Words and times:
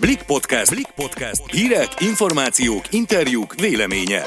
Blik 0.00 0.22
Podcast. 0.22 0.70
Blik 0.74 0.90
Podcast. 0.90 1.50
Hírek, 1.50 1.88
információk, 2.00 2.82
interjúk, 2.90 3.54
véleménye. 3.54 4.22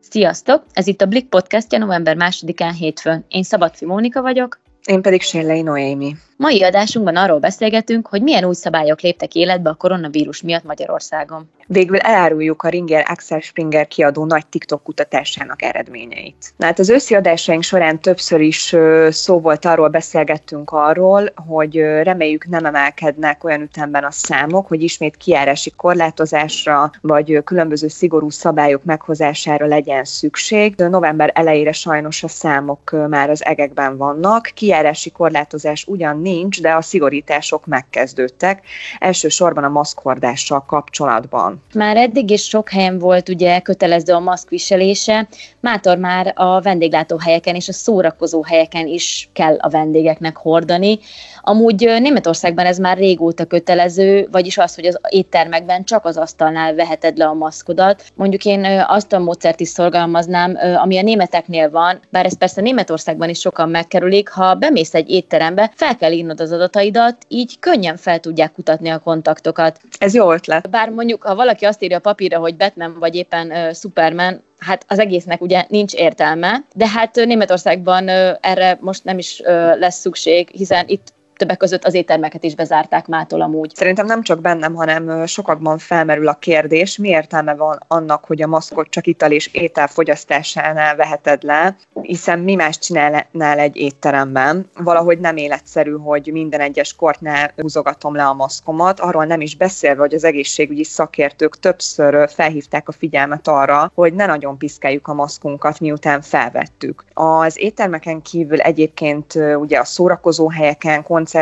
Sziasztok! 0.00 0.64
Ez 0.72 0.86
itt 0.86 1.00
a 1.00 1.06
Blik 1.06 1.28
Podcastja 1.28 1.78
november 1.78 2.16
2-án 2.18 2.74
hétfőn. 2.78 3.24
Én 3.28 3.42
Szabadfi 3.42 3.84
Mónika 3.84 4.22
vagyok. 4.22 4.60
Én 4.84 5.02
pedig 5.02 5.22
Sérlei 5.22 5.62
Noémi. 5.62 6.16
Mai 6.36 6.62
adásunkban 6.62 7.16
arról 7.16 7.38
beszélgetünk, 7.38 8.06
hogy 8.06 8.22
milyen 8.22 8.44
új 8.44 8.54
szabályok 8.54 9.00
léptek 9.00 9.34
életbe 9.34 9.70
a 9.70 9.74
koronavírus 9.74 10.42
miatt 10.42 10.64
Magyarországon. 10.64 11.50
Végül 11.66 11.98
eláruljuk 11.98 12.62
a 12.62 12.68
Ringer 12.68 13.04
Axel 13.08 13.40
Springer 13.40 13.86
kiadó 13.86 14.24
nagy 14.24 14.46
TikTok 14.46 14.82
kutatásának 14.82 15.62
eredményeit. 15.62 16.54
Na 16.56 16.66
hát 16.66 16.78
az 16.78 16.90
őszi 16.90 17.14
adásaink 17.14 17.62
során 17.62 18.00
többször 18.00 18.40
is 18.40 18.76
szó 19.08 19.40
volt 19.40 19.64
arról, 19.64 19.88
beszélgettünk 19.88 20.70
arról, 20.70 21.32
hogy 21.46 21.76
reméljük 21.76 22.46
nem 22.46 22.64
emelkednek 22.64 23.44
olyan 23.44 23.60
ütemben 23.60 24.04
a 24.04 24.10
számok, 24.10 24.66
hogy 24.66 24.82
ismét 24.82 25.16
kiárási 25.16 25.70
korlátozásra 25.70 26.90
vagy 27.00 27.40
különböző 27.44 27.88
szigorú 27.88 28.30
szabályok 28.30 28.84
meghozására 28.84 29.66
legyen 29.66 30.04
szükség. 30.04 30.74
November 30.76 31.30
elejére 31.34 31.72
sajnos 31.72 32.22
a 32.22 32.28
számok 32.28 33.08
már 33.08 33.30
az 33.30 33.44
egekben 33.44 33.96
vannak. 33.96 34.50
Kiárási 34.54 35.10
korlátozás 35.10 35.84
ugyan 35.86 36.16
nincs, 36.24 36.60
de 36.60 36.72
a 36.72 36.82
szigorítások 36.82 37.66
megkezdődtek, 37.66 38.62
elsősorban 38.98 39.64
a 39.64 39.68
maszkhordással 39.68 40.64
kapcsolatban. 40.66 41.62
Már 41.74 41.96
eddig 41.96 42.30
is 42.30 42.44
sok 42.44 42.68
helyen 42.68 42.98
volt 42.98 43.28
ugye 43.28 43.60
kötelező 43.60 44.12
a 44.12 44.20
maszk 44.20 44.48
viselése, 44.48 45.28
mátor 45.60 45.98
már 45.98 46.32
a 46.36 46.60
vendéglátóhelyeken 46.60 47.54
és 47.54 47.68
a 47.68 47.72
szórakozó 47.72 48.42
helyeken 48.42 48.86
is 48.86 49.28
kell 49.32 49.56
a 49.56 49.68
vendégeknek 49.68 50.36
hordani. 50.36 50.98
Amúgy 51.46 51.84
Németországban 52.00 52.66
ez 52.66 52.78
már 52.78 52.96
régóta 52.96 53.44
kötelező, 53.44 54.28
vagyis 54.30 54.58
az, 54.58 54.74
hogy 54.74 54.86
az 54.86 54.98
éttermekben 55.08 55.84
csak 55.84 56.04
az 56.04 56.16
asztalnál 56.16 56.74
veheted 56.74 57.16
le 57.16 57.26
a 57.26 57.32
maszkodat. 57.32 58.04
Mondjuk 58.14 58.44
én 58.44 58.84
azt 58.86 59.12
a 59.12 59.18
módszert 59.18 59.60
is 59.60 59.68
szorgalmaznám, 59.68 60.58
ami 60.76 60.98
a 60.98 61.02
németeknél 61.02 61.70
van, 61.70 62.00
bár 62.10 62.24
ez 62.24 62.38
persze 62.38 62.60
Németországban 62.60 63.28
is 63.28 63.38
sokan 63.40 63.68
megkerülik, 63.68 64.28
ha 64.28 64.54
bemész 64.54 64.94
egy 64.94 65.10
étterembe, 65.10 65.72
fel 65.74 65.96
kell 65.96 66.12
írnod 66.12 66.40
az 66.40 66.52
adataidat, 66.52 67.16
így 67.28 67.58
könnyen 67.58 67.96
fel 67.96 68.18
tudják 68.18 68.52
kutatni 68.52 68.88
a 68.88 68.98
kontaktokat. 68.98 69.80
Ez 69.98 70.14
jó 70.14 70.32
ötlet. 70.32 70.70
Bár 70.70 70.88
mondjuk, 70.88 71.22
ha 71.22 71.34
valaki 71.34 71.64
azt 71.64 71.82
írja 71.82 71.96
a 71.96 72.00
papírra, 72.00 72.38
hogy 72.38 72.56
Batman 72.56 72.96
vagy 72.98 73.14
éppen 73.14 73.50
uh, 73.50 73.74
Superman, 73.74 74.42
hát 74.58 74.84
az 74.88 74.98
egésznek 74.98 75.40
ugye 75.40 75.64
nincs 75.68 75.94
értelme, 75.94 76.64
de 76.74 76.88
hát 76.88 77.14
Németországban 77.14 78.08
erre 78.40 78.78
most 78.80 79.04
nem 79.04 79.18
is 79.18 79.40
lesz 79.78 80.00
szükség, 80.00 80.48
hiszen 80.52 80.84
itt 80.86 81.12
többek 81.44 81.58
között 81.58 81.84
az 81.84 81.94
éttermeket 81.94 82.44
is 82.44 82.54
bezárták 82.54 83.06
mától 83.06 83.40
amúgy. 83.40 83.74
Szerintem 83.74 84.06
nem 84.06 84.22
csak 84.22 84.40
bennem, 84.40 84.74
hanem 84.74 85.26
sokakban 85.26 85.78
felmerül 85.78 86.28
a 86.28 86.34
kérdés, 86.34 86.98
mi 86.98 87.08
értelme 87.08 87.54
van 87.54 87.78
annak, 87.88 88.24
hogy 88.24 88.42
a 88.42 88.46
maszkot 88.46 88.90
csak 88.90 89.06
ital 89.06 89.30
és 89.30 89.50
étel 89.52 89.86
fogyasztásánál 89.86 90.96
veheted 90.96 91.42
le, 91.42 91.76
hiszen 92.02 92.38
mi 92.38 92.54
más 92.54 92.78
csinálnál 92.78 93.58
egy 93.58 93.76
étteremben. 93.76 94.70
Valahogy 94.74 95.18
nem 95.18 95.36
életszerű, 95.36 95.92
hogy 95.92 96.30
minden 96.32 96.60
egyes 96.60 96.94
kortnál 96.96 97.52
húzogatom 97.56 98.14
le 98.14 98.24
a 98.24 98.34
maszkomat, 98.34 99.00
arról 99.00 99.24
nem 99.24 99.40
is 99.40 99.56
beszélve, 99.56 100.00
hogy 100.00 100.14
az 100.14 100.24
egészségügyi 100.24 100.84
szakértők 100.84 101.58
többször 101.58 102.30
felhívták 102.30 102.88
a 102.88 102.92
figyelmet 102.92 103.48
arra, 103.48 103.90
hogy 103.94 104.14
ne 104.14 104.26
nagyon 104.26 104.58
piszkáljuk 104.58 105.08
a 105.08 105.14
maszkunkat, 105.14 105.80
miután 105.80 106.20
felvettük. 106.20 107.04
Az 107.12 107.60
éttermeken 107.60 108.22
kívül 108.22 108.60
egyébként 108.60 109.34
ugye 109.58 109.78
a 109.78 109.84
szórakozó 109.84 110.48
helyeken, 110.48 111.02
koncerteken, 111.02 111.32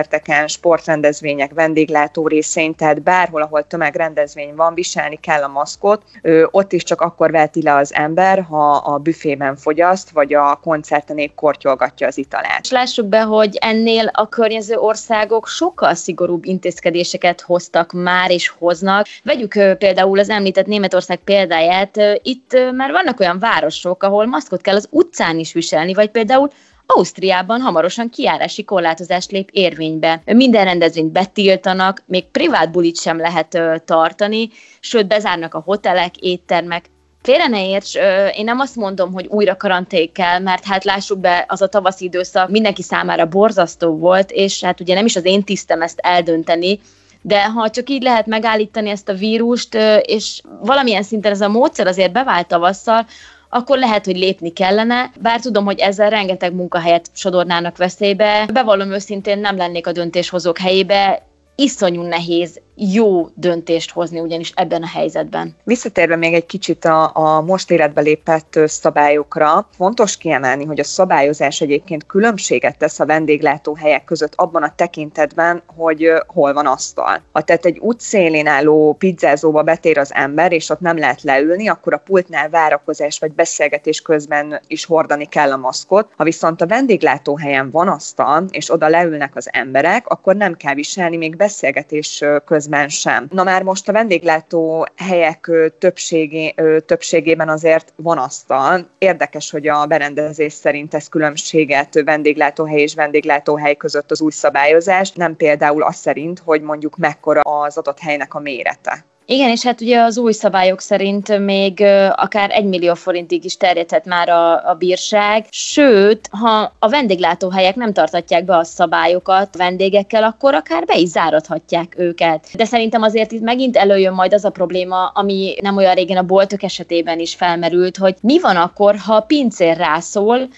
sportrendezvények, 0.47 1.53
vendéglátó 1.55 2.29
részén, 2.29 2.75
tehát 2.75 3.03
bárhol, 3.03 3.43
ahol 3.43 3.67
tömegrendezvény 3.67 4.55
van, 4.55 4.75
viselni 4.75 5.17
kell 5.17 5.43
a 5.43 5.49
maszkot. 5.49 6.03
Ott 6.51 6.73
is 6.73 6.83
csak 6.83 7.01
akkor 7.01 7.31
veheti 7.31 7.63
le 7.63 7.75
az 7.75 7.95
ember, 7.95 8.43
ha 8.43 8.73
a 8.73 8.99
büfében 8.99 9.57
fogyaszt, 9.57 10.11
vagy 10.11 10.35
a 10.35 10.59
koncerten 10.63 11.19
épp 11.19 11.35
kortyolgatja 11.35 12.07
az 12.07 12.19
italát. 12.19 12.61
És 12.63 12.71
lássuk 12.71 13.07
be, 13.07 13.21
hogy 13.21 13.57
ennél 13.61 14.11
a 14.13 14.29
környező 14.29 14.77
országok 14.77 15.49
sokkal 15.49 15.95
szigorúbb 15.95 16.45
intézkedéseket 16.45 17.41
hoztak 17.41 17.93
már 17.93 18.31
és 18.31 18.49
hoznak. 18.49 19.07
Vegyük 19.23 19.53
például 19.79 20.19
az 20.19 20.29
említett 20.29 20.67
Németország 20.67 21.19
példáját. 21.19 22.01
Itt 22.23 22.57
már 22.75 22.91
vannak 22.91 23.21
olyan 23.21 23.39
városok, 23.39 24.03
ahol 24.03 24.27
maszkot 24.27 24.61
kell 24.61 24.77
az 24.77 24.89
utcán 24.91 25.39
is 25.39 25.53
viselni, 25.53 25.95
vagy 25.95 26.11
például 26.11 26.51
Ausztriában 26.87 27.61
hamarosan 27.61 28.09
kiárási 28.09 28.65
korlátozást 28.65 29.31
lép 29.31 29.49
érvénybe. 29.53 30.23
Minden 30.25 30.65
rendezvényt 30.65 31.13
betiltanak, 31.13 32.03
még 32.07 32.25
privát 32.25 32.71
bulit 32.71 33.01
sem 33.01 33.19
lehet 33.19 33.59
tartani, 33.85 34.49
sőt 34.81 35.07
bezárnak 35.07 35.55
a 35.55 35.63
hotelek, 35.65 36.17
éttermek, 36.17 36.91
Félre 37.23 37.47
ne 37.47 37.69
érts, 37.69 37.95
én 38.37 38.45
nem 38.45 38.59
azt 38.59 38.77
mondom, 38.77 39.13
hogy 39.13 39.27
újra 39.27 39.57
karantén 39.57 40.13
kell, 40.13 40.39
mert 40.39 40.65
hát 40.65 40.85
lássuk 40.85 41.19
be, 41.19 41.45
az 41.49 41.63
a 41.63 41.67
tavaszi 41.67 42.05
időszak 42.05 42.49
mindenki 42.51 42.83
számára 42.83 43.27
borzasztó 43.27 43.99
volt, 43.99 44.31
és 44.31 44.63
hát 44.63 44.81
ugye 44.81 44.95
nem 44.95 45.05
is 45.05 45.17
az 45.17 45.25
én 45.25 45.45
tisztem 45.45 45.83
ezt 45.83 45.99
eldönteni, 45.99 46.81
de 47.21 47.45
ha 47.45 47.71
csak 47.71 47.91
így 47.91 48.03
lehet 48.03 48.27
megállítani 48.27 48.91
ezt 48.91 49.09
a 49.09 49.15
vírust, 49.15 49.75
és 50.03 50.41
valamilyen 50.61 51.03
szinten 51.03 51.33
ez 51.33 51.41
a 51.41 51.49
módszer 51.49 51.87
azért 51.87 52.13
bevált 52.13 52.47
tavasszal, 52.47 53.07
akkor 53.55 53.79
lehet, 53.79 54.05
hogy 54.05 54.17
lépni 54.17 54.53
kellene, 54.53 55.11
bár 55.21 55.41
tudom, 55.41 55.65
hogy 55.65 55.79
ezzel 55.79 56.11
rengeteg 56.11 56.55
munkahelyet 56.55 57.11
sodornának 57.15 57.77
veszélybe. 57.77 58.49
Bevallom 58.53 58.93
őszintén, 58.93 59.39
nem 59.39 59.57
lennék 59.57 59.87
a 59.87 59.93
döntéshozók 59.93 60.59
helyébe, 60.59 61.23
iszonyú 61.55 62.03
nehéz 62.03 62.61
jó 62.91 63.29
döntést 63.35 63.91
hozni 63.91 64.21
ugyanis 64.21 64.53
ebben 64.55 64.83
a 64.83 64.87
helyzetben. 64.87 65.57
Visszatérve 65.65 66.17
még 66.17 66.35
egy 66.35 66.47
kicsit 66.47 66.85
a, 66.85 67.11
a 67.15 67.41
most 67.41 67.71
életbe 67.71 68.01
lépett 68.01 68.59
szabályokra, 68.67 69.69
fontos 69.77 70.17
kiemelni, 70.17 70.65
hogy 70.65 70.81
a 70.81 70.85
szabályozás 70.85 71.61
egyébként 71.61 72.07
különbséget 72.07 72.79
tesz 72.79 73.01
a 73.01 73.07
vendéglátóhelyek 73.07 74.05
között 74.05 74.33
abban 74.37 74.63
a 74.63 74.75
tekintetben, 74.75 75.63
hogy 75.77 76.13
hol 76.27 76.53
van 76.53 76.67
asztal. 76.67 77.23
Ha 77.33 77.41
tehát 77.41 77.65
egy 77.65 77.79
útszélén 77.79 78.47
álló 78.47 78.97
pizzázóba 78.99 79.63
betér 79.63 79.99
az 79.99 80.15
ember, 80.15 80.53
és 80.53 80.71
ott 80.71 80.81
nem 80.81 80.99
lehet 80.99 81.23
leülni, 81.23 81.69
akkor 81.69 81.95
a 81.95 82.03
pultnál 82.05 82.49
várakozás 82.49 83.19
vagy 83.19 83.33
beszélgetés 83.33 84.01
közben 84.01 84.61
is 84.67 84.85
hordani 84.85 85.27
kell 85.27 85.53
a 85.53 85.57
maszkot. 85.57 86.09
Ha 86.17 86.25
viszont 86.25 86.61
a 86.61 86.67
vendéglátóhelyen 86.67 87.71
van 87.71 87.89
asztal, 87.89 88.45
és 88.51 88.73
oda 88.73 88.89
leülnek 88.89 89.37
az 89.37 89.49
emberek, 89.53 90.09
akkor 90.09 90.37
nem 90.37 90.57
kell 90.57 90.75
viselni 90.75 91.17
még 91.17 91.37
beszélgetés 91.37 92.25
közben 92.45 92.72
közben 92.73 92.89
sem. 92.89 93.27
Na 93.31 93.45
már 93.45 93.63
most 93.63 93.89
a 93.89 93.93
vendéglátó 93.93 94.87
helyek 94.97 95.51
többségé, 95.79 96.55
többségében 96.87 97.49
azért 97.49 97.93
van 97.97 98.19
asztal. 98.19 98.89
Érdekes, 98.99 99.51
hogy 99.51 99.69
a 99.69 99.87
berendezés 99.87 100.53
szerint 100.53 100.95
ez 100.95 101.09
különbséget 101.09 102.03
vendéglátóhely 102.05 102.81
és 102.81 102.95
vendéglátóhely 102.95 103.77
között 103.77 104.11
az 104.11 104.21
új 104.21 104.31
szabályozás, 104.31 105.13
nem 105.13 105.37
például 105.37 105.83
az 105.83 105.97
szerint, 105.97 106.39
hogy 106.45 106.61
mondjuk 106.63 106.97
mekkora 106.97 107.41
az 107.41 107.79
adott 107.79 107.99
helynek 107.99 108.35
a 108.35 108.41
mérete. 108.41 109.05
Igen, 109.27 109.51
és 109.51 109.65
hát 109.65 109.81
ugye 109.81 110.01
az 110.01 110.19
új 110.19 110.33
szabályok 110.33 110.81
szerint 110.81 111.39
még 111.39 111.81
akár 112.11 112.51
egy 112.51 112.65
millió 112.65 112.95
forintig 112.95 113.45
is 113.45 113.57
terjedhet 113.57 114.05
már 114.05 114.29
a, 114.29 114.69
a 114.69 114.75
bírság, 114.75 115.47
sőt, 115.51 116.29
ha 116.31 116.73
a 116.79 116.89
vendéglátóhelyek 116.89 117.75
nem 117.75 117.93
tartatják 117.93 118.45
be 118.45 118.57
a 118.57 118.65
szabályokat 118.65 119.57
vendégekkel, 119.57 120.23
akkor 120.23 120.55
akár 120.55 120.85
be 120.85 120.97
is 120.97 121.09
záradhatják 121.09 121.95
őket. 121.99 122.49
De 122.55 122.65
szerintem 122.65 123.03
azért 123.03 123.33
itt 123.33 123.43
megint 123.43 123.77
előjön 123.77 124.15
majd 124.15 124.35
az 124.35 124.45
a 124.45 124.51
probléma, 124.51 125.07
ami 125.07 125.55
nem 125.61 125.77
olyan 125.77 125.95
régen 125.95 126.17
a 126.17 126.23
boltok 126.23 126.63
esetében 126.63 127.19
is 127.19 127.35
felmerült, 127.35 127.97
hogy 127.97 128.17
mi 128.21 128.41
van 128.41 128.57
akkor, 128.57 128.97
ha 128.97 129.15
a 129.15 129.21
pincér 129.21 129.77
rászól 129.77 130.49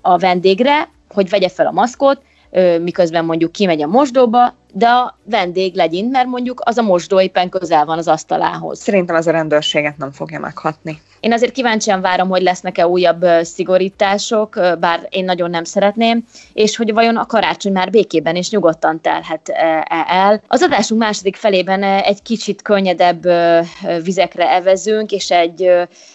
a 0.00 0.18
vendégre, 0.18 0.88
hogy 1.08 1.28
vegye 1.28 1.48
fel 1.48 1.66
a 1.66 1.70
maszkot, 1.70 2.22
miközben 2.80 3.24
mondjuk 3.24 3.52
kimegy 3.52 3.82
a 3.82 3.86
mosdóba, 3.86 4.54
de 4.76 4.88
a 4.88 5.18
vendég 5.24 5.74
legyint, 5.74 6.10
mert 6.10 6.26
mondjuk 6.26 6.60
az 6.64 6.78
a 6.78 6.82
mosdó 6.82 7.20
éppen 7.20 7.48
közel 7.48 7.84
van 7.84 7.98
az 7.98 8.08
asztalához. 8.08 8.78
Szerintem 8.78 9.16
ez 9.16 9.26
a 9.26 9.30
rendőrséget 9.30 9.96
nem 9.96 10.12
fogja 10.12 10.40
meghatni. 10.40 11.00
Én 11.24 11.32
azért 11.32 11.52
kíváncsian 11.52 12.00
várom, 12.00 12.28
hogy 12.28 12.42
lesznek-e 12.42 12.86
újabb 12.86 13.26
szigorítások, 13.42 14.60
bár 14.80 15.06
én 15.08 15.24
nagyon 15.24 15.50
nem 15.50 15.64
szeretném, 15.64 16.24
és 16.52 16.76
hogy 16.76 16.92
vajon 16.92 17.16
a 17.16 17.26
karácsony 17.26 17.72
már 17.72 17.90
békében 17.90 18.36
és 18.36 18.50
nyugodtan 18.50 19.00
telhet 19.00 19.48
el. 20.08 20.42
Az 20.46 20.62
adásunk 20.62 21.00
második 21.00 21.36
felében 21.36 21.82
egy 21.82 22.22
kicsit 22.22 22.62
könnyedebb 22.62 23.26
vizekre 24.02 24.50
evezünk, 24.50 25.12
és 25.12 25.30
egy, 25.30 25.70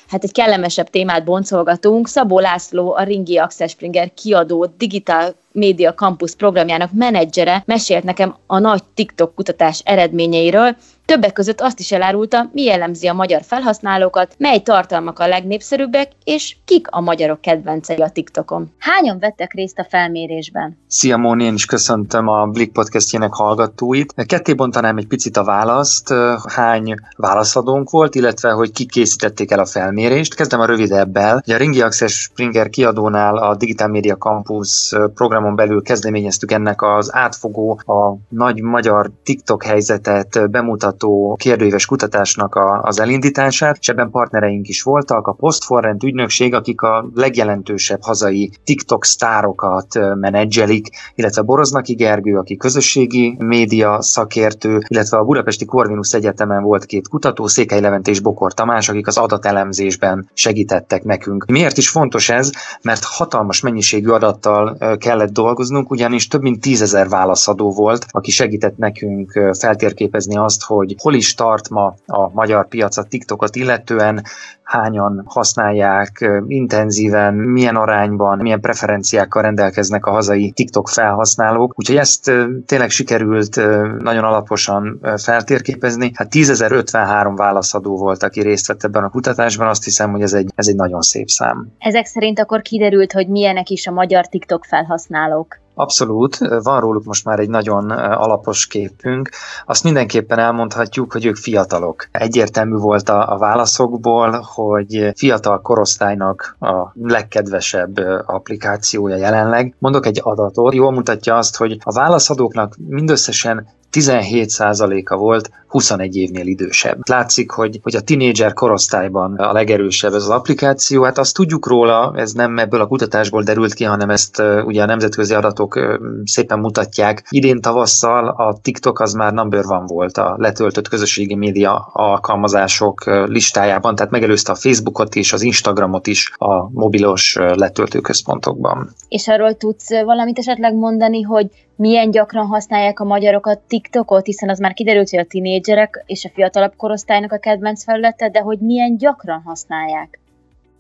hát 0.08 0.24
egy 0.24 0.32
kellemesebb 0.32 0.90
témát 0.90 1.24
boncolgatunk. 1.24 2.08
Szabó 2.08 2.40
László, 2.40 2.94
a 2.94 3.04
Ringi 3.04 3.38
Axel 3.38 3.68
Springer 3.68 4.14
kiadó 4.14 4.74
Digital 4.78 5.36
Media 5.52 5.94
Campus 5.94 6.36
programjának 6.36 6.90
menedzsere 6.94 7.64
mesélt 7.66 8.04
nekem 8.04 8.36
a 8.48 8.60
nagy 8.60 8.84
TikTok 8.94 9.36
kutatás 9.36 9.82
eredményeiről, 9.86 10.76
Többek 11.10 11.34
között 11.34 11.62
azt 11.62 11.80
is 11.80 11.92
elárulta, 11.92 12.50
mi 12.54 12.64
jellemzi 12.64 13.08
a 13.08 13.14
magyar 13.14 13.42
felhasználókat, 13.44 14.36
mely 14.38 14.60
tartalmak 14.60 15.20
a 15.20 15.28
legnépszerűbbek, 15.28 16.12
és 16.24 16.56
kik 16.66 16.88
a 16.90 17.02
magyarok 17.02 17.42
kedvencei 17.42 17.98
a 17.98 18.10
TikTokon. 18.10 18.72
Hányan 18.78 19.20
vettek 19.20 19.54
részt 19.54 19.80
a 19.80 19.88
felmérésben? 19.90 20.78
Szia 20.88 21.18
Móni, 21.18 21.44
én 21.44 21.54
is 21.54 21.66
köszöntöm 21.66 22.28
a 22.28 22.46
Blik 22.46 22.72
podcastjének 22.72 23.34
hallgatóit. 23.34 24.14
Ketté 24.26 24.54
bontanám 24.54 24.98
egy 24.98 25.08
picit 25.08 25.38
a 25.38 25.44
választ, 25.44 26.14
hány 26.48 26.96
válaszadónk 27.18 27.90
volt, 27.90 28.16
illetve 28.16 28.52
hogy 28.52 28.72
kik 28.72 28.92
készítették 28.92 29.52
el 29.52 29.60
a 29.60 29.66
felmérést. 29.66 30.36
Kezdem 30.36 30.60
a 30.60 30.66
rövidebbel. 30.66 31.44
a 31.46 31.58
Ringi 31.58 31.82
Access 31.82 32.14
Springer 32.22 32.70
kiadónál 32.70 33.38
a 33.38 33.56
Digital 33.56 33.88
Media 33.88 34.18
Campus 34.18 34.94
programon 35.14 35.56
belül 35.56 35.82
kezdeményeztük 35.82 36.52
ennek 36.52 36.82
az 36.82 37.14
átfogó, 37.14 37.82
a 37.86 38.16
nagy 38.30 38.62
magyar 38.62 39.12
TikTok 39.24 39.64
helyzetet 39.64 40.50
bemutató 40.50 40.99
kérdőíves 41.36 41.86
kutatásnak 41.86 42.56
a, 42.56 42.82
az 42.82 43.00
elindítását, 43.00 43.78
és 43.80 43.90
ebben 43.90 44.10
partnereink 44.10 44.68
is 44.68 44.82
voltak, 44.82 45.28
a 45.28 45.32
Postforrent 45.32 46.04
ügynökség, 46.04 46.54
akik 46.54 46.82
a 46.82 47.10
legjelentősebb 47.14 48.02
hazai 48.02 48.52
TikTok 48.64 49.06
sztárokat 49.06 50.00
menedzselik, 50.16 50.88
illetve 51.16 51.42
Boroznaki 51.42 51.94
Gergő, 51.94 52.38
aki 52.38 52.58
közösségi 52.58 53.36
média 53.38 54.02
szakértő, 54.02 54.80
illetve 54.88 55.18
a 55.18 55.24
Budapesti 55.24 55.66
Corvinus 55.66 56.14
Egyetemen 56.14 56.64
volt 56.64 56.86
két 56.86 57.08
kutató, 57.08 57.48
Székely 57.48 57.82
Levent 57.82 58.08
és 58.08 58.20
Bokor 58.20 58.54
Tamás, 58.54 58.90
akik 58.90 59.08
az 59.08 59.18
adatelemzésben 59.18 60.30
segítettek 60.34 61.04
nekünk. 61.04 61.46
Miért 61.46 61.78
is 61.78 61.90
fontos 61.90 62.30
ez? 62.30 62.50
Mert 62.82 63.04
hatalmas 63.04 63.62
mennyiségű 63.62 64.10
adattal 64.10 64.78
kellett 64.98 65.32
dolgoznunk, 65.32 65.92
ugyanis 65.92 66.28
több 66.28 66.42
mint 66.42 66.62
tízezer 66.62 67.10
válaszadó 67.10 67.72
volt, 67.72 68.06
aki 68.10 68.32
segített 68.32 68.78
nekünk 68.78 69.40
feltérképezni 69.60 70.38
azt, 70.38 70.64
hogy 70.64 70.89
hol 70.98 71.14
is 71.14 71.34
tart 71.34 71.70
ma 71.70 71.94
a 72.06 72.30
magyar 72.34 72.68
piac 72.68 72.98
a 72.98 73.04
TikTokot 73.04 73.56
illetően, 73.56 74.24
hányan 74.70 75.24
használják 75.26 76.30
intenzíven, 76.48 77.34
milyen 77.34 77.76
arányban, 77.76 78.38
milyen 78.38 78.60
preferenciákkal 78.60 79.42
rendelkeznek 79.42 80.06
a 80.06 80.12
hazai 80.12 80.52
TikTok 80.52 80.90
felhasználók. 80.90 81.74
Úgyhogy 81.76 81.98
ezt 81.98 82.32
tényleg 82.66 82.90
sikerült 82.90 83.56
nagyon 84.00 84.24
alaposan 84.24 85.00
feltérképezni. 85.18 86.12
Hát 86.14 86.28
10.053 86.36 87.34
válaszadó 87.36 87.98
volt, 87.98 88.24
aki 88.24 88.42
részt 88.42 88.68
vett 88.68 88.84
ebben 88.84 89.04
a 89.04 89.10
kutatásban, 89.10 89.68
azt 89.68 89.84
hiszem, 89.84 90.12
hogy 90.12 90.22
ez 90.22 90.34
egy, 90.34 90.52
ez 90.56 90.68
egy 90.68 90.76
nagyon 90.76 91.02
szép 91.02 91.28
szám. 91.28 91.68
Ezek 91.80 92.06
szerint 92.06 92.40
akkor 92.40 92.62
kiderült, 92.62 93.12
hogy 93.12 93.28
milyenek 93.28 93.70
is 93.70 93.88
a 93.88 93.92
magyar 93.92 94.28
TikTok 94.28 94.66
felhasználók. 94.66 95.60
Abszolút, 95.80 96.38
van 96.64 96.80
róluk 96.80 97.04
most 97.04 97.26
már 97.26 97.40
egy 97.40 97.50
nagyon 97.50 97.90
alapos 97.92 98.68
képünk. 98.68 99.30
Azt 99.66 99.84
mindenképpen 99.84 100.40
elmondhatjuk, 100.40 101.12
hogy 101.12 101.26
ők 101.26 101.36
fiatalok. 101.36 102.08
Egyértelmű 102.12 102.76
volt 102.76 103.10
a, 103.10 103.34
a 103.34 103.38
válaszokból, 103.38 104.42
hogy 104.54 105.12
fiatal 105.16 105.62
korosztálynak 105.62 106.56
a 106.60 106.92
legkedvesebb 106.94 107.98
applikációja 108.26 109.16
jelenleg. 109.16 109.76
Mondok 109.78 110.06
egy 110.06 110.20
adatot, 110.24 110.74
jól 110.74 110.92
mutatja 110.92 111.38
azt, 111.38 111.56
hogy 111.56 111.78
a 111.84 111.92
válaszadóknak 111.92 112.76
mindösszesen 112.88 113.68
17%-a 113.92 115.16
volt 115.16 115.50
21 115.70 116.16
évnél 116.16 116.48
idősebb. 116.48 117.00
Látszik, 117.10 117.52
hogy, 117.52 117.80
hogy 117.84 117.96
a 117.96 118.02
tinédzser 118.02 118.54
korosztályban 118.54 119.36
a 119.36 119.52
legerősebb 119.52 120.14
ez 120.14 120.24
az 120.24 120.30
applikáció. 120.30 121.04
Hát 121.04 121.18
azt 121.18 121.36
tudjuk 121.36 121.68
róla, 121.68 122.14
ez 122.16 122.32
nem 122.32 122.58
ebből 122.58 122.82
a 122.82 122.88
kutatásból 122.88 123.44
derült 123.44 123.74
ki, 123.74 123.84
hanem 123.84 124.10
ezt 124.10 124.44
ugye 124.66 124.82
a 124.82 124.86
nemzetközi 124.86 125.34
adatok 125.34 126.00
szépen 126.24 126.60
mutatják. 126.60 127.28
Idén 127.30 127.62
tavasszal 127.62 128.28
a 128.28 128.58
TikTok 128.62 129.00
az 129.00 129.14
már 129.14 129.34
number 129.34 129.64
van 129.64 129.86
volt 129.86 130.18
a 130.18 130.36
letöltött 130.38 130.88
közösségi 130.88 131.36
média 131.36 131.90
alkalmazások 131.94 133.04
listájában, 133.26 133.96
tehát 133.96 134.12
megelőzte 134.12 134.52
a 134.52 134.56
Facebookot 134.56 135.16
is, 135.16 135.34
az 135.34 135.42
Instagramot 135.42 136.08
is 136.08 136.32
a 136.38 136.70
mobilos 136.72 137.36
letöltőközpontokban. 137.36 138.90
És 139.08 139.28
arról 139.28 139.54
tudsz 139.54 139.90
valamit 139.90 140.38
esetleg 140.38 140.76
mondani, 140.76 141.22
hogy 141.22 141.48
milyen 141.76 142.12
gyakran 142.12 142.46
használják 142.46 143.00
a 143.00 143.04
magyarok 143.04 143.46
a 143.46 143.62
TikTokot, 143.68 144.26
hiszen 144.26 144.50
az 144.50 144.60
már 144.60 144.74
kiderült, 144.74 145.10
hogy 145.10 145.20
a 145.20 145.24
tinédzserek 145.62 146.04
és 146.06 146.26
a 146.26 146.30
fiatalabb 146.34 146.74
korosztálynak 146.78 147.32
a 147.32 147.38
kedvenc 147.38 147.84
felülete, 147.84 148.30
de 148.30 148.40
hogy 148.40 148.60
milyen 148.60 148.98
gyakran 148.98 149.42
használják? 149.46 150.20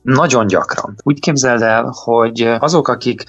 Nagyon 0.01 0.47
gyakran. 0.47 0.95
Úgy 1.03 1.19
képzeld 1.19 1.61
el, 1.61 1.93
hogy 2.03 2.41
azok, 2.59 2.87
akik 2.87 3.23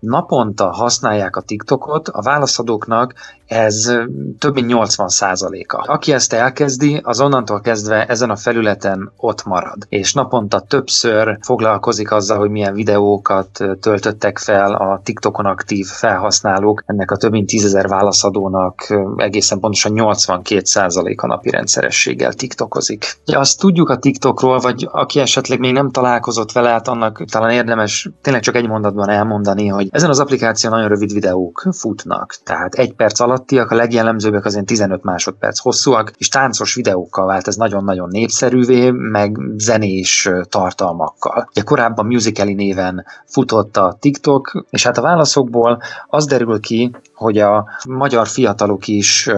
naponta 0.00 0.72
használják 0.72 1.36
a 1.36 1.40
TikTokot, 1.40 2.08
a 2.08 2.22
válaszadóknak 2.22 3.14
ez 3.46 3.92
több 4.38 4.54
mint 4.54 4.66
80 4.66 5.08
százaléka. 5.08 5.78
Aki 5.78 6.12
ezt 6.12 6.32
elkezdi, 6.32 7.00
az 7.02 7.20
onnantól 7.20 7.60
kezdve 7.60 8.06
ezen 8.06 8.30
a 8.30 8.36
felületen 8.36 9.12
ott 9.16 9.44
marad, 9.44 9.86
és 9.88 10.12
naponta 10.12 10.60
többször 10.60 11.38
foglalkozik 11.40 12.12
azzal, 12.12 12.38
hogy 12.38 12.50
milyen 12.50 12.74
videókat 12.74 13.64
töltöttek 13.80 14.38
fel 14.38 14.74
a 14.74 15.00
TikTokon 15.04 15.46
aktív 15.46 15.86
felhasználók. 15.86 16.82
Ennek 16.86 17.10
a 17.10 17.16
több 17.16 17.30
mint 17.30 17.46
10 17.46 17.72
válaszadónak 17.88 18.94
egészen 19.16 19.60
pontosan 19.60 19.92
82 19.92 20.64
százaléka 20.64 21.26
napi 21.26 21.50
rendszerességgel 21.50 22.32
TikTokozik. 22.32 23.18
Ja, 23.24 23.38
azt 23.38 23.58
tudjuk 23.58 23.88
a 23.88 23.98
TikTokról, 23.98 24.58
vagy 24.58 24.88
aki 24.92 25.20
esetleg 25.20 25.58
még 25.58 25.72
nem 25.72 25.90
találkozott 25.90 26.52
vele, 26.52 26.68
hát 26.68 26.88
annak 26.88 27.24
talán 27.30 27.50
érdemes 27.50 28.08
tényleg 28.22 28.42
csak 28.42 28.56
egy 28.56 28.68
mondatban 28.68 29.08
elmondani, 29.08 29.66
hogy 29.66 29.87
ezen 29.90 30.10
az 30.10 30.20
applikáción 30.20 30.72
nagyon 30.72 30.88
rövid 30.88 31.12
videók 31.12 31.66
futnak, 31.72 32.36
tehát 32.44 32.74
egy 32.74 32.92
perc 32.92 33.20
alatt 33.20 33.36
alattiak, 33.38 33.70
a 33.70 33.74
legjellemzőbbek 33.74 34.44
az 34.44 34.60
15 34.64 35.02
másodperc 35.02 35.58
hosszúak, 35.58 36.12
és 36.18 36.28
táncos 36.28 36.74
videókkal 36.74 37.26
vált 37.26 37.46
ez 37.46 37.56
nagyon-nagyon 37.56 38.08
népszerűvé, 38.08 38.90
meg 38.90 39.38
zenés 39.56 40.30
tartalmakkal. 40.48 41.48
Ugye 41.50 41.62
korábban 41.62 42.06
Musicali 42.06 42.54
néven 42.54 43.04
futott 43.24 43.76
a 43.76 43.96
TikTok, 44.00 44.64
és 44.70 44.84
hát 44.84 44.98
a 44.98 45.02
válaszokból 45.02 45.82
az 46.08 46.26
derül 46.26 46.60
ki, 46.60 46.90
hogy 47.14 47.38
a 47.38 47.68
magyar 47.88 48.26
fiatalok 48.26 48.88
is 48.88 49.30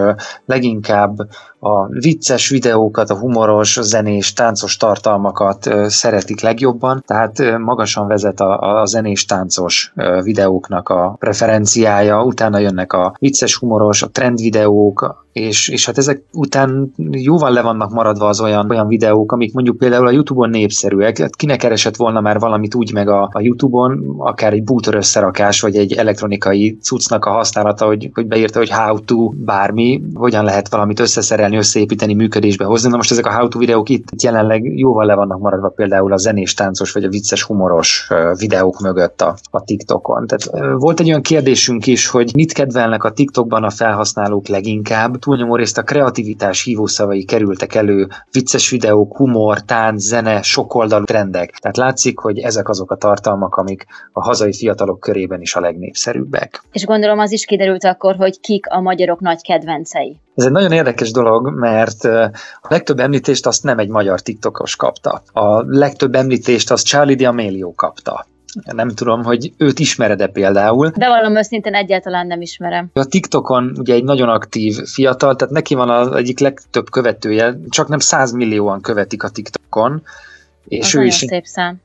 leginkább 0.45 1.15
a 1.63 1.87
vicces 1.87 2.49
videókat, 2.49 3.09
a 3.09 3.17
humoros, 3.17 3.79
zenés, 3.81 4.33
táncos 4.33 4.77
tartalmakat 4.77 5.69
szeretik 5.87 6.41
legjobban, 6.41 7.03
tehát 7.07 7.57
magasan 7.57 8.07
vezet 8.07 8.39
a, 8.39 8.81
a 8.81 8.85
zenés, 8.85 9.25
táncos 9.25 9.93
videóknak 10.23 10.89
a 10.89 11.15
preferenciája, 11.19 12.23
utána 12.23 12.57
jönnek 12.57 12.93
a 12.93 13.15
vicces, 13.19 13.55
humoros, 13.55 14.01
a 14.01 14.09
trend 14.09 14.39
videók, 14.39 15.25
és, 15.33 15.69
és 15.69 15.85
hát 15.85 15.97
ezek 15.97 16.23
után 16.33 16.93
jóval 17.11 17.51
le 17.51 17.61
vannak 17.61 17.91
maradva 17.91 18.27
az 18.27 18.41
olyan, 18.41 18.69
olyan 18.69 18.87
videók, 18.87 19.31
amik 19.31 19.53
mondjuk 19.53 19.77
például 19.77 20.07
a 20.07 20.11
YouTube-on 20.11 20.49
népszerűek. 20.49 21.17
Hát 21.17 21.35
kinek 21.35 21.57
keresett 21.57 21.95
volna 21.95 22.21
már 22.21 22.39
valamit 22.39 22.75
úgy 22.75 22.93
meg 22.93 23.09
a, 23.09 23.29
a 23.33 23.41
YouTube-on, 23.41 24.15
akár 24.17 24.53
egy 24.53 24.63
booter 24.63 24.95
összerakás, 24.95 25.61
vagy 25.61 25.75
egy 25.75 25.93
elektronikai 25.93 26.77
cuccnak 26.81 27.25
a 27.25 27.31
használata, 27.31 27.85
hogy, 27.85 28.09
hogy 28.13 28.27
beírta, 28.27 28.59
hogy 28.59 28.69
how 28.69 28.99
to 28.99 29.29
bármi, 29.29 30.01
hogyan 30.13 30.43
lehet 30.43 30.69
valamit 30.69 30.99
összeszerelni, 30.99 31.50
összeépíteni, 31.55 32.13
működésbe 32.13 32.65
hozni. 32.65 32.89
Na 32.89 32.95
most 32.95 33.11
ezek 33.11 33.25
a 33.25 33.33
how 33.33 33.47
to 33.47 33.59
videók 33.59 33.89
itt 33.89 34.21
jelenleg 34.21 34.77
jóval 34.77 35.05
le 35.05 35.15
vannak 35.15 35.39
maradva 35.39 35.69
például 35.69 36.13
a 36.13 36.17
zenés, 36.17 36.53
táncos, 36.53 36.91
vagy 36.91 37.03
a 37.03 37.09
vicces, 37.09 37.43
humoros 37.43 38.07
videók 38.37 38.79
mögött 38.79 39.21
a, 39.21 39.35
a 39.49 39.63
TikTokon. 39.63 40.27
Tehát 40.27 40.75
volt 40.77 40.99
egy 40.99 41.07
olyan 41.07 41.21
kérdésünk 41.21 41.87
is, 41.87 42.07
hogy 42.07 42.31
mit 42.35 42.53
kedvelnek 42.53 43.03
a 43.03 43.11
TikTokban 43.11 43.63
a 43.63 43.69
felhasználók 43.69 44.47
leginkább, 44.47 45.19
túlnyomó 45.19 45.55
részt 45.55 45.77
a 45.77 45.83
kreativitás 45.83 46.63
hívószavai 46.63 47.23
kerültek 47.23 47.75
elő, 47.75 48.07
vicces 48.31 48.69
videók, 48.69 49.17
humor, 49.17 49.61
tánc, 49.61 50.01
zene, 50.01 50.41
sokoldalú 50.41 51.03
trendek. 51.03 51.51
Tehát 51.51 51.77
látszik, 51.77 52.19
hogy 52.19 52.39
ezek 52.39 52.69
azok 52.69 52.91
a 52.91 52.95
tartalmak, 52.95 53.55
amik 53.55 53.85
a 54.11 54.23
hazai 54.23 54.53
fiatalok 54.53 54.99
körében 54.99 55.41
is 55.41 55.55
a 55.55 55.59
legnépszerűbbek. 55.59 56.63
És 56.71 56.85
gondolom 56.85 57.19
az 57.19 57.31
is 57.31 57.45
kiderült 57.45 57.83
akkor, 57.83 58.15
hogy 58.15 58.39
kik 58.39 58.65
a 58.69 58.81
magyarok 58.81 59.19
nagy 59.19 59.41
kedvencei. 59.41 60.19
Ez 60.35 60.45
egy 60.45 60.51
nagyon 60.51 60.71
érdekes 60.71 61.11
dolog, 61.11 61.49
mert 61.49 62.03
a 62.03 62.31
legtöbb 62.69 62.99
említést 62.99 63.45
azt 63.45 63.63
nem 63.63 63.79
egy 63.79 63.89
magyar 63.89 64.21
TikTokos 64.21 64.75
kapta. 64.75 65.23
A 65.33 65.61
legtöbb 65.61 66.15
említést 66.15 66.71
azt 66.71 66.85
Charlie 66.85 67.15
D'Amelio 67.19 67.71
kapta. 67.75 68.25
Nem 68.65 68.89
tudom, 68.89 69.23
hogy 69.23 69.53
őt 69.57 69.79
ismered-e 69.79 70.27
például. 70.27 70.91
De 70.95 71.07
valami 71.07 71.37
őszintén 71.37 71.73
egyáltalán 71.73 72.27
nem 72.27 72.41
ismerem. 72.41 72.89
A 72.93 73.05
TikTokon 73.05 73.73
ugye 73.77 73.93
egy 73.93 74.03
nagyon 74.03 74.29
aktív 74.29 74.75
fiatal, 74.85 75.35
tehát 75.35 75.53
neki 75.53 75.75
van 75.75 75.89
az 75.89 76.15
egyik 76.15 76.39
legtöbb 76.39 76.89
követője, 76.89 77.57
csak 77.69 77.87
nem 77.87 77.99
100 77.99 78.31
millióan 78.31 78.81
követik 78.81 79.23
a 79.23 79.29
TikTokon, 79.29 80.03
és 80.67 80.93
az 80.93 81.01
ő 81.01 81.05
is 81.05 81.15
szép 81.15 81.45
szám 81.45 81.81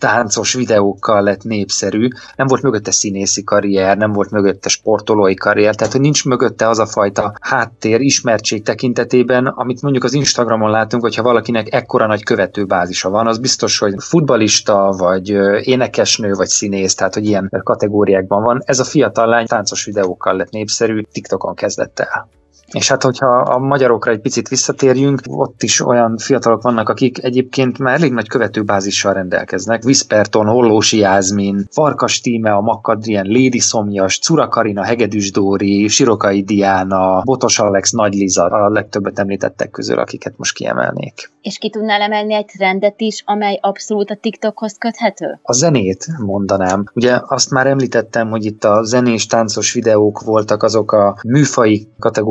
táncos 0.00 0.52
videókkal 0.52 1.22
lett 1.22 1.42
népszerű, 1.42 2.08
nem 2.36 2.46
volt 2.46 2.62
mögötte 2.62 2.90
színészi 2.90 3.44
karrier, 3.44 3.96
nem 3.96 4.12
volt 4.12 4.30
mögötte 4.30 4.68
sportolói 4.68 5.34
karrier, 5.34 5.74
tehát 5.74 5.92
hogy 5.92 6.02
nincs 6.02 6.24
mögötte 6.24 6.68
az 6.68 6.78
a 6.78 6.86
fajta 6.86 7.32
háttér, 7.40 8.00
ismertség 8.00 8.62
tekintetében, 8.62 9.46
amit 9.46 9.82
mondjuk 9.82 10.04
az 10.04 10.12
Instagramon 10.12 10.70
látunk, 10.70 11.02
hogyha 11.02 11.22
valakinek 11.22 11.74
ekkora 11.74 12.06
nagy 12.06 12.22
követőbázisa 12.22 13.10
van, 13.10 13.26
az 13.26 13.38
biztos, 13.38 13.78
hogy 13.78 13.94
futbalista, 13.98 14.94
vagy 14.98 15.28
énekesnő, 15.62 16.32
vagy 16.32 16.48
színész, 16.48 16.94
tehát 16.94 17.14
hogy 17.14 17.26
ilyen 17.26 17.60
kategóriákban 17.62 18.42
van. 18.42 18.62
Ez 18.64 18.80
a 18.80 18.84
fiatal 18.84 19.26
lány 19.26 19.46
táncos 19.46 19.84
videókkal 19.84 20.36
lett 20.36 20.50
népszerű, 20.50 21.02
TikTokon 21.12 21.54
kezdett 21.54 22.00
el. 22.00 22.39
És 22.72 22.88
hát, 22.88 23.02
hogyha 23.02 23.26
a 23.26 23.58
magyarokra 23.58 24.10
egy 24.10 24.20
picit 24.20 24.48
visszatérjünk, 24.48 25.20
ott 25.26 25.62
is 25.62 25.80
olyan 25.86 26.16
fiatalok 26.16 26.62
vannak, 26.62 26.88
akik 26.88 27.24
egyébként 27.24 27.78
már 27.78 27.94
elég 27.94 28.12
nagy 28.12 28.28
követőbázissal 28.28 29.12
rendelkeznek. 29.12 29.82
Viszperton, 29.82 30.46
Hollósi 30.46 30.98
Jázmin, 30.98 31.66
Farkas 31.70 32.20
Tíme, 32.20 32.52
a 32.52 32.60
Makkadrien, 32.60 33.26
Lady 33.26 33.58
Szomjas, 33.58 34.18
Cura 34.18 34.48
Karina, 34.48 34.82
Hegedűs 34.82 35.30
Dóri, 35.30 35.88
Sirokai 35.88 36.42
Diana, 36.42 37.22
Botos 37.24 37.58
Alex, 37.58 37.90
Nagy 37.90 38.14
Liza, 38.14 38.44
a 38.44 38.68
legtöbbet 38.68 39.18
említettek 39.18 39.70
közül, 39.70 39.98
akiket 39.98 40.34
most 40.36 40.54
kiemelnék. 40.54 41.30
És 41.42 41.58
ki 41.58 41.70
tudnál 41.70 42.00
emelni 42.00 42.34
egy 42.34 42.44
trendet 42.44 43.00
is, 43.00 43.22
amely 43.26 43.58
abszolút 43.62 44.10
a 44.10 44.18
TikTokhoz 44.20 44.76
köthető? 44.78 45.38
A 45.42 45.52
zenét 45.52 46.06
mondanám. 46.18 46.84
Ugye 46.94 47.20
azt 47.26 47.50
már 47.50 47.66
említettem, 47.66 48.30
hogy 48.30 48.44
itt 48.44 48.64
a 48.64 48.82
zenés 48.82 49.26
táncos 49.26 49.72
videók 49.72 50.20
voltak 50.20 50.62
azok 50.62 50.92
a 50.92 51.16
műfai 51.26 51.88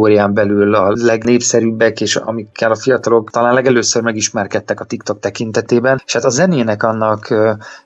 kategórián 0.10 0.34
belül 0.34 0.76
a 0.76 0.92
legnépszerűbbek, 0.96 2.02
és 2.02 2.16
amikkel 2.16 2.72
a 2.72 2.76
fiatalok 2.76 3.32
talán 3.32 3.54
legelőször 3.54 4.02
megismerkedtek 4.02 4.80
a 4.80 4.84
TikTok 4.84 5.20
tekintetében, 5.20 6.02
és 6.06 6.14
hát 6.14 6.24
a 6.24 6.30
zenének 6.30 6.84
annak 6.84 7.34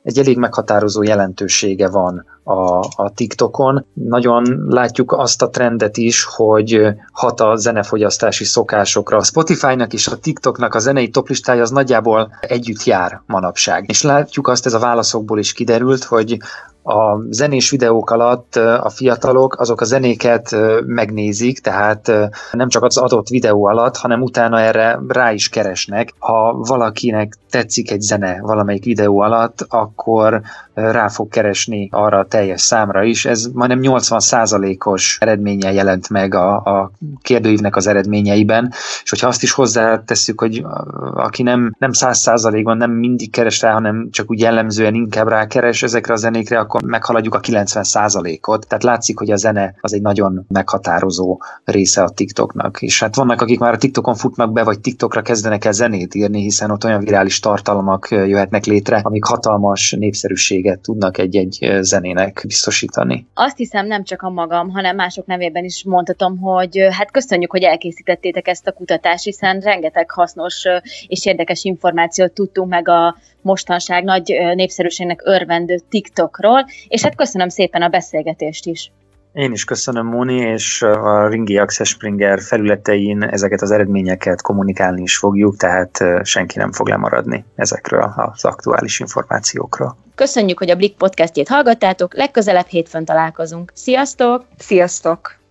egy 0.03 0.17
elég 0.17 0.37
meghatározó 0.37 1.03
jelentősége 1.03 1.89
van 1.89 2.25
a, 2.43 2.77
a 2.79 3.11
TikTokon. 3.15 3.85
Nagyon 3.93 4.65
látjuk 4.67 5.11
azt 5.11 5.41
a 5.41 5.49
trendet 5.49 5.97
is, 5.97 6.23
hogy 6.23 6.87
hat 7.11 7.39
a 7.39 7.55
zenefogyasztási 7.55 8.43
szokásokra. 8.43 9.17
A 9.17 9.23
Spotify-nak 9.23 9.93
és 9.93 10.07
a 10.07 10.17
TikToknak 10.17 10.73
a 10.73 10.79
zenei 10.79 11.09
toplistája 11.09 11.61
az 11.61 11.71
nagyjából 11.71 12.31
együtt 12.41 12.83
jár 12.83 13.21
manapság. 13.25 13.85
És 13.87 14.01
látjuk 14.01 14.47
azt, 14.47 14.65
ez 14.65 14.73
a 14.73 14.79
válaszokból 14.79 15.39
is 15.39 15.53
kiderült, 15.53 16.03
hogy 16.03 16.37
a 16.83 17.17
zenés 17.29 17.69
videók 17.69 18.09
alatt 18.09 18.55
a 18.55 18.89
fiatalok 18.89 19.59
azok 19.59 19.81
a 19.81 19.85
zenéket 19.85 20.55
megnézik, 20.85 21.59
tehát 21.59 22.11
nem 22.51 22.69
csak 22.69 22.83
az 22.83 22.97
adott 22.97 23.27
videó 23.27 23.65
alatt, 23.65 23.97
hanem 23.97 24.21
utána 24.21 24.59
erre 24.59 24.99
rá 25.07 25.31
is 25.31 25.49
keresnek. 25.49 26.13
Ha 26.19 26.53
valakinek 26.53 27.37
tetszik 27.49 27.91
egy 27.91 28.01
zene 28.01 28.39
valamelyik 28.41 28.83
videó 28.83 29.19
alatt, 29.19 29.65
akkor 29.69 30.41
rá 30.73 31.07
fog 31.07 31.29
keresni 31.29 31.89
arra 31.91 32.17
a 32.19 32.25
teljes 32.25 32.61
számra 32.61 33.03
is. 33.03 33.25
Ez 33.25 33.45
majdnem 33.53 33.79
80%-os 33.81 35.17
eredménye 35.19 35.71
jelent 35.73 36.09
meg 36.09 36.35
a, 36.35 36.55
a 36.55 36.91
kérdőívnek 37.21 37.75
az 37.75 37.87
eredményeiben, 37.87 38.73
és 39.03 39.09
hogyha 39.09 39.27
azt 39.27 39.43
is 39.43 39.51
hozzátesszük, 39.51 40.39
hogy 40.39 40.65
aki 41.13 41.43
nem, 41.43 41.75
nem 41.77 41.91
100%-ban 41.93 42.77
nem 42.77 42.91
mindig 42.91 43.31
keres 43.31 43.61
rá, 43.61 43.71
hanem 43.71 44.07
csak 44.11 44.31
úgy 44.31 44.39
jellemzően 44.39 44.93
inkább 44.93 45.27
rákeres 45.27 45.83
ezekre 45.83 46.13
a 46.13 46.17
zenékre, 46.17 46.59
akkor 46.59 46.72
meghaladjuk 46.85 47.33
a 47.33 47.39
90%-ot. 47.39 48.67
Tehát 48.67 48.83
látszik, 48.83 49.17
hogy 49.17 49.31
a 49.31 49.35
zene 49.35 49.75
az 49.81 49.93
egy 49.93 50.01
nagyon 50.01 50.45
meghatározó 50.47 51.41
része 51.63 52.03
a 52.03 52.09
TikToknak. 52.09 52.81
És 52.81 52.99
hát 52.99 53.15
vannak, 53.15 53.41
akik 53.41 53.59
már 53.59 53.73
a 53.73 53.77
TikTokon 53.77 54.15
futnak 54.15 54.51
be, 54.51 54.63
vagy 54.63 54.79
TikTokra 54.79 55.21
kezdenek 55.21 55.65
el 55.65 55.71
zenét 55.71 56.15
írni, 56.15 56.41
hiszen 56.41 56.71
ott 56.71 56.83
olyan 56.83 57.03
virális 57.03 57.39
tartalmak 57.39 58.07
jöhetnek 58.09 58.65
létre, 58.65 58.99
amik 59.03 59.23
hatalmas 59.23 59.95
népszerűséget 59.99 60.79
tudnak 60.79 61.17
egy-egy 61.17 61.77
zenének 61.81 62.43
biztosítani. 62.47 63.27
Azt 63.33 63.57
hiszem 63.57 63.87
nem 63.87 64.03
csak 64.03 64.21
a 64.21 64.29
magam, 64.29 64.69
hanem 64.69 64.95
mások 64.95 65.25
nevében 65.25 65.63
is 65.63 65.83
mondhatom, 65.83 66.37
hogy 66.37 66.87
hát 66.91 67.11
köszönjük, 67.11 67.51
hogy 67.51 67.63
elkészítettétek 67.63 68.47
ezt 68.47 68.67
a 68.67 68.71
kutatást, 68.71 69.23
hiszen 69.23 69.59
rengeteg 69.59 70.11
hasznos 70.11 70.63
és 71.07 71.25
érdekes 71.25 71.63
információt 71.63 72.31
tudtunk 72.31 72.69
meg 72.69 72.87
a 72.87 73.15
mostanság 73.41 74.03
nagy 74.03 74.33
népszerűségnek 74.55 75.21
örvendő 75.23 75.79
TikTokról, 75.89 76.62
és 76.87 77.01
hát 77.01 77.15
köszönöm 77.15 77.49
szépen 77.49 77.81
a 77.81 77.87
beszélgetést 77.87 78.65
is. 78.65 78.91
Én 79.33 79.51
is 79.51 79.63
köszönöm, 79.63 80.05
Móni, 80.05 80.35
és 80.35 80.81
a 80.81 81.27
Ringi 81.27 81.57
Access 81.57 81.89
Springer 81.89 82.41
felületein 82.41 83.23
ezeket 83.23 83.61
az 83.61 83.71
eredményeket 83.71 84.41
kommunikálni 84.41 85.01
is 85.01 85.17
fogjuk, 85.17 85.57
tehát 85.57 86.03
senki 86.23 86.57
nem 86.57 86.71
fog 86.71 86.87
lemaradni 86.87 87.45
ezekről 87.55 88.13
az 88.15 88.45
aktuális 88.45 88.99
információkról. 88.99 89.97
Köszönjük, 90.15 90.57
hogy 90.57 90.69
a 90.69 90.75
Blik 90.75 90.95
podcastjét 90.95 91.47
hallgattátok, 91.47 92.13
legközelebb 92.15 92.67
hétfőn 92.67 93.05
találkozunk. 93.05 93.71
Sziasztok! 93.75 94.45
Sziasztok! 94.57 95.41